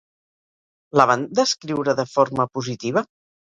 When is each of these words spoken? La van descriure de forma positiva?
La 0.99 1.05
van 1.11 1.25
descriure 1.41 1.95
de 2.01 2.07
forma 2.15 2.49
positiva? 2.59 3.07